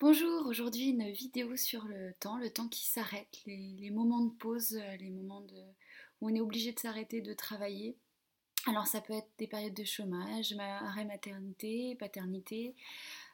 [0.00, 4.72] Bonjour, aujourd'hui une vidéo sur le temps, le temps qui s'arrête, les, moments de pause,
[4.80, 5.60] euh, les moments de,
[6.20, 7.98] où on est obligé de s'arrêter de travailler.
[8.66, 12.74] Alors ça peut être des périodes de chômage, arrêt maternité, paternité,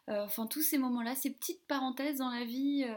[0.08, 2.96] euh, enfin tous ces moments-là, ces petites parenthèses dans la vie euh,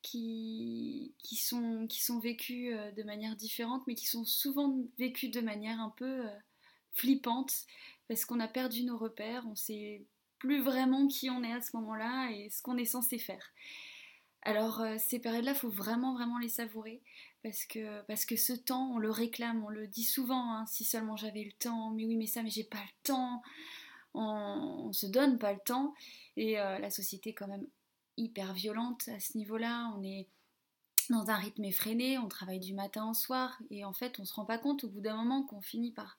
[0.00, 6.22] qui, sont vécues de manière différente, mais qui sont souvent vécues de manière un peu
[6.92, 7.52] flippante,
[8.06, 10.06] parce qu'on a perdu nos repères, on s'est
[10.38, 13.52] plus vraiment qui on est à ce moment-là et ce qu'on est censé faire.
[14.42, 17.02] Alors euh, ces périodes-là, faut vraiment vraiment les savourer
[17.42, 20.52] parce que parce que ce temps, on le réclame, on le dit souvent.
[20.52, 23.42] Hein, si seulement j'avais le temps, mais oui, mais ça, mais j'ai pas le temps.
[24.14, 25.94] On, on, se donne pas le temps
[26.36, 27.66] et euh, la société est quand même
[28.16, 29.92] hyper violente à ce niveau-là.
[29.96, 30.28] On est
[31.10, 34.34] dans un rythme effréné, on travaille du matin au soir et en fait, on se
[34.34, 36.18] rend pas compte au bout d'un moment qu'on finit par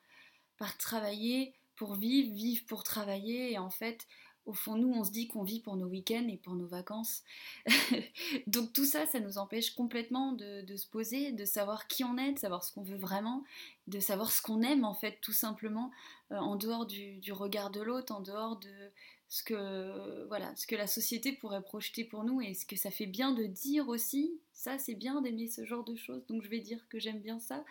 [0.57, 3.53] par travailler pour vivre, vivre pour travailler.
[3.53, 4.05] Et en fait,
[4.45, 7.23] au fond, nous, on se dit qu'on vit pour nos week-ends et pour nos vacances.
[8.47, 12.33] Donc tout ça, ça nous empêche complètement de, se poser, de savoir qui on est,
[12.33, 13.45] de savoir ce qu'on veut vraiment,
[13.87, 15.89] de savoir ce qu'on aime, en fait, tout simplement,
[16.31, 18.91] euh, en dehors du, regard de l'autre, en dehors de
[19.29, 22.91] ce que, voilà, ce que la société pourrait projeter pour nous et ce que ça
[22.91, 24.41] fait bien de dire aussi.
[24.51, 27.39] Ça, c'est bien d'aimer ce genre de choses, donc je vais dire que j'aime bien
[27.39, 27.63] ça.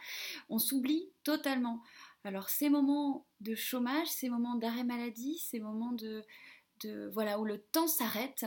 [0.48, 1.82] On s'oublie totalement.
[2.24, 6.24] Alors ces moments de chômage, ces moments d'arrêt maladie, ces moments de,
[7.12, 8.44] voilà où le temps s'arrête,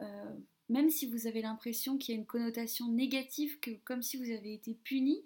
[0.00, 0.36] euh,
[0.68, 4.54] même si vous avez l'impression qu'il y a une connotation négative, comme si vous avez
[4.54, 5.24] été puni,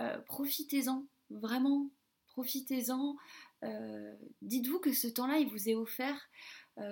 [0.00, 1.90] euh, profitez-en, vraiment,
[2.26, 3.16] profitez-en.
[3.62, 6.28] Euh, dites-vous que ce temps-là, il vous est offert.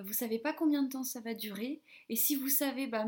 [0.05, 3.06] vous savez pas combien de temps ça va durer, et si vous savez, bah,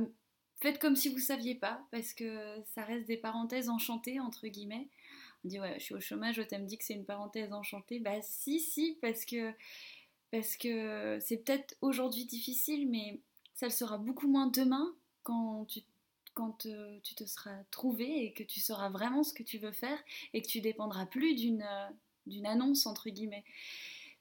[0.61, 4.89] faites comme si vous saviez pas, parce que ça reste des parenthèses enchantées entre guillemets.
[5.45, 7.99] On dit ouais, je suis au chômage, je me dit que c'est une parenthèse enchantée.
[8.01, 9.53] Bah si, si, parce que
[10.31, 13.21] parce que c'est peut-être aujourd'hui difficile, mais
[13.55, 15.81] ça le sera beaucoup moins demain quand tu
[16.67, 19.99] euh, te seras trouvé et que tu sauras vraiment ce que tu veux faire
[20.33, 23.45] et que tu dépendras plus d'une euh, annonce entre guillemets.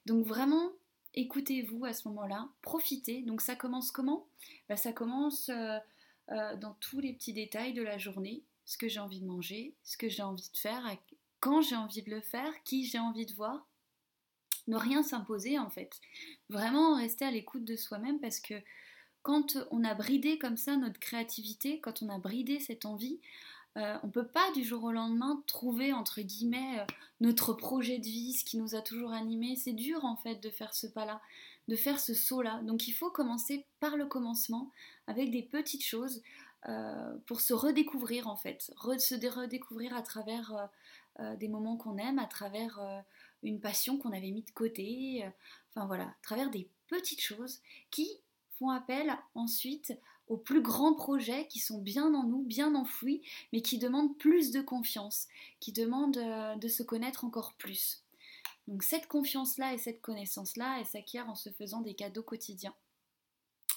[0.06, 0.70] Donc vraiment,
[1.14, 3.22] écoutez-vous à ce moment-là, profitez.
[3.22, 4.26] Donc ça commence comment?
[4.68, 5.78] Bah, Ça commence euh,
[6.28, 9.96] dans tous les petits détails de la journée ce que j'ai envie de manger, ce
[9.96, 10.84] que j'ai envie de faire,
[11.40, 13.66] quand j'ai envie de le faire, qui j'ai envie de voir.
[14.66, 16.00] Ne rien s'imposer en fait.
[16.48, 18.54] Vraiment rester à l'écoute de soi-même parce que
[19.20, 23.20] quand on a bridé comme ça notre créativité, quand on a bridé cette envie,
[23.76, 26.84] euh, on ne peut pas du jour au lendemain trouver entre guillemets euh,
[27.20, 29.56] notre projet de vie, ce qui nous a toujours animé.
[29.56, 31.20] C'est dur en fait de faire ce pas-là,
[31.66, 32.60] de faire ce saut-là.
[32.62, 34.70] Donc il faut commencer par le commencement
[35.06, 36.22] avec des petites choses.
[36.66, 40.70] Euh, pour se redécouvrir en fait, se redécouvrir à travers
[41.38, 42.80] des moments qu'on aime, à travers
[43.42, 45.30] une passion qu'on avait mis de côté,
[45.68, 47.60] enfin voilà, à travers des petites choses
[47.90, 48.08] qui
[48.58, 49.92] font appel ensuite
[50.28, 54.50] aux plus grands projets qui sont bien en nous, bien enfouis, mais qui demandent plus
[54.50, 55.28] de confiance,
[55.60, 58.02] qui demandent de se connaître encore plus.
[58.66, 62.74] Donc cette confiance-là et cette connaissance-là, elle s'acquiert en se faisant des cadeaux quotidiens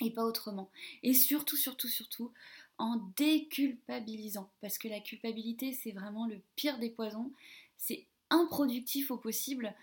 [0.01, 0.69] et pas autrement.
[1.03, 2.31] Et surtout, surtout, surtout,
[2.77, 4.49] en déculpabilisant.
[4.61, 7.31] Parce que la culpabilité, c'est vraiment le pire des poisons.
[7.77, 9.73] C'est improductif au possible.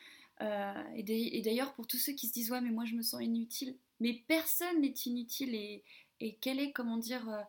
[0.40, 3.22] Euh, et d'ailleurs, pour tous ceux qui se disent, ouais, mais moi je me sens
[3.22, 5.54] inutile, mais personne n'est inutile.
[5.54, 5.82] Et,
[6.20, 7.42] et quel est, comment dire, euh,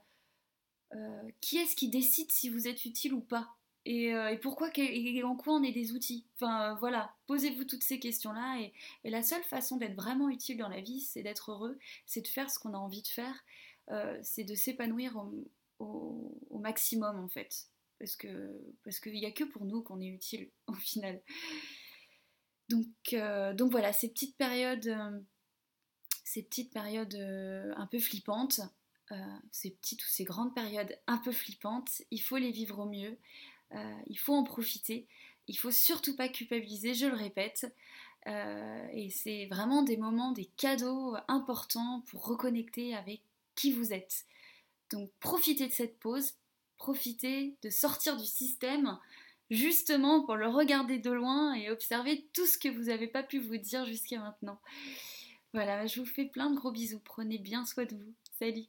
[0.95, 3.55] euh, qui est-ce qui décide si vous êtes utile ou pas?
[3.87, 6.25] Euh, et, pourquoi et en quoi on est des outils?
[6.35, 8.59] Enfin voilà, posez-vous toutes ces questions-là
[9.03, 11.77] et, la seule façon d'être vraiment utile dans la vie, c'est d'être heureux,
[12.07, 13.45] c'est de faire ce qu'on a envie de faire,
[14.23, 15.15] c'est de s'épanouir
[15.79, 17.67] au, maximum en fait,
[17.99, 21.21] parce que parce qu'il n'y a que pour nous qu'on est utile au final.
[22.69, 22.87] Donc
[23.55, 25.23] donc voilà, ces petites périodes,
[26.25, 28.59] ces petites périodes un peu flippantes.
[29.51, 33.17] ces petites ou ces grandes périodes un peu flippantes, il faut les vivre au mieux.
[33.73, 35.07] Euh, il faut en profiter.
[35.47, 37.73] Il faut surtout pas culpabiliser, je le répète.
[38.27, 43.21] Euh, et c'est vraiment des moments, des cadeaux importants pour reconnecter avec
[43.53, 44.25] qui vous êtes.
[44.91, 46.33] Donc profitez de cette pause,
[46.77, 48.97] profitez de sortir du système
[49.51, 53.39] justement pour le regarder de loin et observer tout ce que vous n'avez pas pu
[53.39, 54.59] vous dire jusqu'à maintenant.
[55.55, 58.13] Voilà, je vous fais plein de gros bisous, prenez bien soin de vous.
[58.37, 58.65] Salut